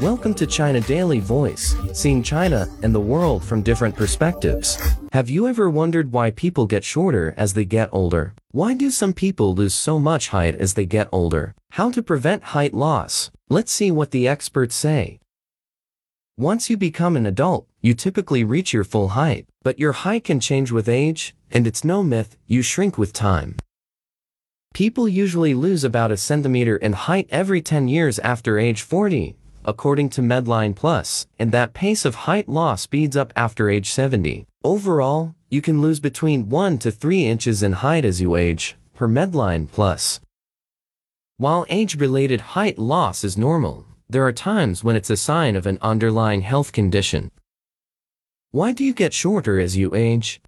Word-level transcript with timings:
Welcome 0.00 0.34
to 0.34 0.46
China 0.46 0.80
Daily 0.80 1.18
Voice, 1.18 1.74
seeing 1.92 2.22
China 2.22 2.68
and 2.82 2.94
the 2.94 3.00
world 3.00 3.42
from 3.44 3.62
different 3.62 3.96
perspectives. 3.96 4.78
Have 5.12 5.28
you 5.28 5.48
ever 5.48 5.68
wondered 5.68 6.12
why 6.12 6.30
people 6.30 6.66
get 6.66 6.84
shorter 6.84 7.34
as 7.36 7.54
they 7.54 7.64
get 7.64 7.88
older? 7.90 8.34
Why 8.52 8.74
do 8.74 8.90
some 8.90 9.12
people 9.12 9.54
lose 9.54 9.74
so 9.74 9.98
much 9.98 10.28
height 10.28 10.54
as 10.54 10.74
they 10.74 10.86
get 10.86 11.08
older? 11.10 11.56
How 11.72 11.90
to 11.90 12.02
prevent 12.02 12.44
height 12.44 12.72
loss? 12.74 13.32
Let's 13.48 13.72
see 13.72 13.90
what 13.90 14.12
the 14.12 14.28
experts 14.28 14.76
say. 14.76 15.18
Once 16.36 16.70
you 16.70 16.76
become 16.76 17.16
an 17.16 17.26
adult, 17.26 17.66
you 17.80 17.94
typically 17.94 18.44
reach 18.44 18.72
your 18.72 18.84
full 18.84 19.08
height, 19.08 19.46
but 19.62 19.80
your 19.80 19.92
height 19.92 20.22
can 20.24 20.38
change 20.38 20.70
with 20.70 20.88
age, 20.88 21.34
and 21.50 21.66
it's 21.66 21.84
no 21.84 22.04
myth, 22.04 22.36
you 22.46 22.62
shrink 22.62 22.96
with 22.96 23.12
time. 23.12 23.56
People 24.74 25.06
usually 25.08 25.54
lose 25.54 25.84
about 25.84 26.10
a 26.10 26.16
centimeter 26.16 26.76
in 26.76 26.94
height 26.94 27.28
every 27.30 27.62
10 27.62 27.86
years 27.86 28.18
after 28.18 28.58
age 28.58 28.82
40, 28.82 29.36
according 29.64 30.08
to 30.10 30.20
Medline 30.20 30.74
Plus, 30.74 31.28
and 31.38 31.52
that 31.52 31.74
pace 31.74 32.04
of 32.04 32.26
height 32.26 32.48
loss 32.48 32.82
speeds 32.82 33.16
up 33.16 33.32
after 33.36 33.70
age 33.70 33.92
70. 33.92 34.46
Overall, 34.64 35.36
you 35.48 35.62
can 35.62 35.80
lose 35.80 36.00
between 36.00 36.48
1 36.48 36.78
to 36.78 36.90
3 36.90 37.24
inches 37.24 37.62
in 37.62 37.74
height 37.74 38.04
as 38.04 38.20
you 38.20 38.34
age, 38.34 38.74
per 38.94 39.06
Medline 39.06 39.70
Plus. 39.70 40.18
While 41.36 41.66
age-related 41.68 42.40
height 42.58 42.76
loss 42.76 43.22
is 43.22 43.38
normal, 43.38 43.86
there 44.08 44.26
are 44.26 44.32
times 44.32 44.82
when 44.82 44.96
it's 44.96 45.10
a 45.10 45.16
sign 45.16 45.54
of 45.54 45.66
an 45.66 45.78
underlying 45.82 46.40
health 46.40 46.72
condition. 46.72 47.30
Why 48.50 48.72
do 48.72 48.82
you 48.82 48.92
get 48.92 49.12
shorter 49.12 49.60
as 49.60 49.76
you 49.76 49.94
age? 49.94 50.40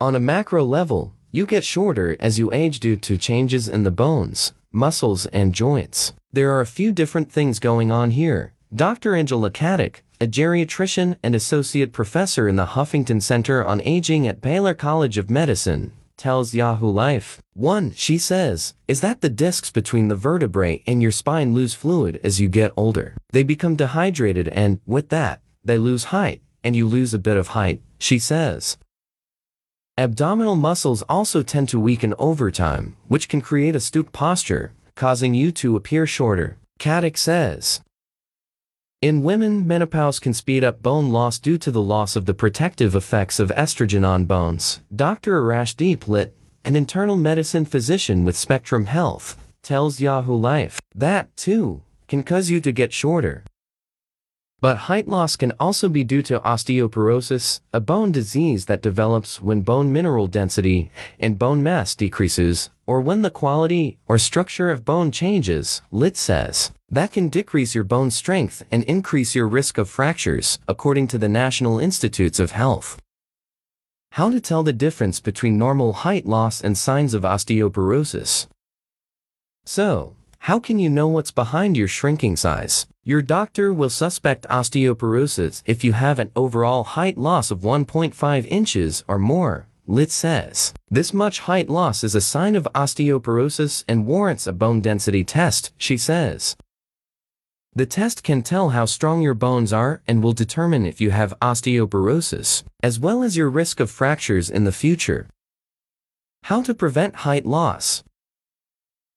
On 0.00 0.16
a 0.16 0.20
macro 0.20 0.64
level, 0.64 1.12
you 1.34 1.44
get 1.46 1.64
shorter 1.64 2.16
as 2.20 2.38
you 2.38 2.48
age 2.52 2.78
due 2.78 2.94
to 2.94 3.18
changes 3.18 3.68
in 3.68 3.82
the 3.82 3.90
bones, 3.90 4.52
muscles, 4.70 5.26
and 5.26 5.52
joints. 5.52 6.12
There 6.32 6.52
are 6.52 6.60
a 6.60 6.76
few 6.78 6.92
different 6.92 7.32
things 7.32 7.58
going 7.58 7.90
on 7.90 8.12
here. 8.12 8.52
Dr. 8.72 9.16
Angela 9.16 9.50
Catic, 9.50 9.96
a 10.20 10.28
geriatrician 10.28 11.16
and 11.24 11.34
associate 11.34 11.92
professor 11.92 12.46
in 12.46 12.54
the 12.54 12.66
Huffington 12.76 13.20
Center 13.20 13.64
on 13.64 13.80
Aging 13.80 14.28
at 14.28 14.40
Baylor 14.40 14.74
College 14.74 15.18
of 15.18 15.28
Medicine, 15.28 15.90
tells 16.16 16.54
Yahoo 16.54 16.88
Life. 16.88 17.42
1. 17.54 17.94
She 17.96 18.16
says, 18.16 18.74
is 18.86 19.00
that 19.00 19.20
the 19.20 19.28
discs 19.28 19.72
between 19.72 20.06
the 20.06 20.14
vertebrae 20.14 20.84
and 20.86 21.02
your 21.02 21.10
spine 21.10 21.52
lose 21.52 21.74
fluid 21.74 22.20
as 22.22 22.40
you 22.40 22.48
get 22.48 22.70
older. 22.76 23.16
They 23.32 23.42
become 23.42 23.74
dehydrated 23.74 24.46
and, 24.50 24.78
with 24.86 25.08
that, 25.08 25.40
they 25.64 25.78
lose 25.78 26.04
height, 26.04 26.42
and 26.62 26.76
you 26.76 26.86
lose 26.86 27.12
a 27.12 27.18
bit 27.18 27.36
of 27.36 27.48
height, 27.48 27.82
she 27.98 28.20
says. 28.20 28.78
Abdominal 29.96 30.56
muscles 30.56 31.02
also 31.02 31.44
tend 31.44 31.68
to 31.68 31.78
weaken 31.78 32.14
over 32.18 32.50
time, 32.50 32.96
which 33.06 33.28
can 33.28 33.40
create 33.40 33.76
a 33.76 33.80
stoop 33.80 34.10
posture, 34.10 34.72
causing 34.96 35.34
you 35.34 35.52
to 35.52 35.76
appear 35.76 36.04
shorter, 36.04 36.58
Catic 36.80 37.16
says. 37.16 37.80
In 39.00 39.22
women, 39.22 39.68
menopause 39.68 40.18
can 40.18 40.34
speed 40.34 40.64
up 40.64 40.82
bone 40.82 41.10
loss 41.10 41.38
due 41.38 41.58
to 41.58 41.70
the 41.70 41.80
loss 41.80 42.16
of 42.16 42.26
the 42.26 42.34
protective 42.34 42.96
effects 42.96 43.38
of 43.38 43.50
estrogen 43.50 44.04
on 44.04 44.24
bones. 44.24 44.80
Dr. 44.92 45.40
Arashdeep 45.40 46.08
Litt, 46.08 46.34
an 46.64 46.74
internal 46.74 47.14
medicine 47.14 47.64
physician 47.64 48.24
with 48.24 48.36
Spectrum 48.36 48.86
Health, 48.86 49.38
tells 49.62 50.00
Yahoo 50.00 50.34
Life 50.34 50.80
that, 50.96 51.36
too, 51.36 51.82
can 52.08 52.24
cause 52.24 52.50
you 52.50 52.60
to 52.62 52.72
get 52.72 52.92
shorter. 52.92 53.44
But 54.64 54.88
height 54.88 55.06
loss 55.06 55.36
can 55.36 55.52
also 55.60 55.90
be 55.90 56.04
due 56.04 56.22
to 56.22 56.40
osteoporosis, 56.40 57.60
a 57.74 57.80
bone 57.80 58.12
disease 58.12 58.64
that 58.64 58.80
develops 58.80 59.42
when 59.42 59.60
bone 59.60 59.92
mineral 59.92 60.26
density 60.26 60.90
and 61.20 61.38
bone 61.38 61.62
mass 61.62 61.94
decreases, 61.94 62.70
or 62.86 63.02
when 63.02 63.20
the 63.20 63.28
quality 63.28 63.98
or 64.08 64.16
structure 64.16 64.70
of 64.70 64.86
bone 64.86 65.12
changes, 65.12 65.82
Litt 65.90 66.16
says. 66.16 66.72
That 66.88 67.12
can 67.12 67.28
decrease 67.28 67.74
your 67.74 67.84
bone 67.84 68.10
strength 68.10 68.64
and 68.70 68.84
increase 68.84 69.34
your 69.34 69.46
risk 69.46 69.76
of 69.76 69.90
fractures, 69.90 70.58
according 70.66 71.08
to 71.08 71.18
the 71.18 71.28
National 71.28 71.78
Institutes 71.78 72.38
of 72.40 72.52
Health. 72.52 72.98
How 74.12 74.30
to 74.30 74.40
tell 74.40 74.62
the 74.62 74.72
difference 74.72 75.20
between 75.20 75.58
normal 75.58 75.92
height 75.92 76.24
loss 76.24 76.62
and 76.62 76.78
signs 76.78 77.12
of 77.12 77.24
osteoporosis. 77.24 78.46
So, 79.66 80.16
how 80.38 80.58
can 80.58 80.78
you 80.78 80.88
know 80.88 81.08
what's 81.08 81.30
behind 81.30 81.76
your 81.76 81.88
shrinking 81.88 82.36
size? 82.36 82.86
Your 83.06 83.20
doctor 83.20 83.70
will 83.70 83.90
suspect 83.90 84.48
osteoporosis 84.48 85.62
if 85.66 85.84
you 85.84 85.92
have 85.92 86.18
an 86.18 86.30
overall 86.34 86.84
height 86.84 87.18
loss 87.18 87.50
of 87.50 87.60
1.5 87.60 88.46
inches 88.46 89.04
or 89.06 89.18
more, 89.18 89.66
Litt 89.86 90.10
says. 90.10 90.72
This 90.88 91.12
much 91.12 91.40
height 91.40 91.68
loss 91.68 92.02
is 92.02 92.14
a 92.14 92.22
sign 92.22 92.56
of 92.56 92.66
osteoporosis 92.74 93.84
and 93.86 94.06
warrants 94.06 94.46
a 94.46 94.54
bone 94.54 94.80
density 94.80 95.22
test, 95.22 95.70
she 95.76 95.98
says. 95.98 96.56
The 97.74 97.84
test 97.84 98.22
can 98.22 98.40
tell 98.40 98.70
how 98.70 98.86
strong 98.86 99.20
your 99.20 99.34
bones 99.34 99.70
are 99.70 100.00
and 100.08 100.22
will 100.22 100.32
determine 100.32 100.86
if 100.86 100.98
you 100.98 101.10
have 101.10 101.38
osteoporosis, 101.42 102.62
as 102.82 102.98
well 102.98 103.22
as 103.22 103.36
your 103.36 103.50
risk 103.50 103.80
of 103.80 103.90
fractures 103.90 104.48
in 104.48 104.64
the 104.64 104.72
future. 104.72 105.28
How 106.44 106.62
to 106.62 106.72
prevent 106.72 107.16
height 107.16 107.44
loss. 107.44 108.02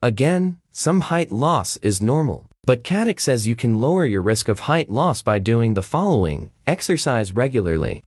Again, 0.00 0.58
some 0.72 1.02
height 1.02 1.30
loss 1.30 1.76
is 1.78 2.00
normal, 2.00 2.48
but 2.66 2.82
Catic 2.82 3.20
says 3.20 3.46
you 3.46 3.54
can 3.54 3.80
lower 3.80 4.06
your 4.06 4.22
risk 4.22 4.48
of 4.48 4.60
height 4.60 4.90
loss 4.90 5.22
by 5.22 5.38
doing 5.38 5.74
the 5.74 5.82
following, 5.82 6.50
exercise 6.66 7.32
regularly. 7.32 8.02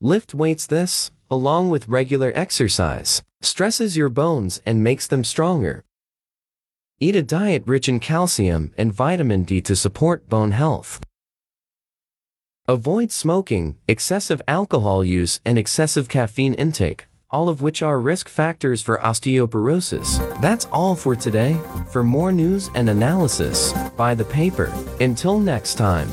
Lift 0.00 0.34
weights 0.34 0.66
this, 0.66 1.10
along 1.30 1.70
with 1.70 1.88
regular 1.88 2.32
exercise, 2.34 3.22
stresses 3.40 3.96
your 3.96 4.08
bones 4.08 4.60
and 4.66 4.82
makes 4.82 5.06
them 5.06 5.24
stronger. 5.24 5.84
Eat 6.98 7.14
a 7.14 7.22
diet 7.22 7.62
rich 7.66 7.88
in 7.88 8.00
calcium 8.00 8.72
and 8.76 8.92
vitamin 8.92 9.44
D 9.44 9.60
to 9.62 9.76
support 9.76 10.28
bone 10.28 10.52
health. 10.52 11.00
Avoid 12.68 13.12
smoking, 13.12 13.76
excessive 13.86 14.42
alcohol 14.48 15.04
use 15.04 15.40
and 15.44 15.56
excessive 15.56 16.08
caffeine 16.08 16.54
intake, 16.54 17.06
all 17.30 17.48
of 17.48 17.62
which 17.62 17.82
are 17.82 18.00
risk 18.00 18.28
factors 18.28 18.82
for 18.82 18.98
osteoporosis. 18.98 20.40
That's 20.40 20.66
all 20.66 20.94
for 20.94 21.16
today. 21.16 21.58
For 21.90 22.02
more 22.02 22.32
news 22.32 22.70
and 22.74 22.88
analysis, 22.88 23.72
buy 23.96 24.14
the 24.14 24.24
paper. 24.24 24.72
Until 25.00 25.38
next 25.38 25.74
time. 25.74 26.08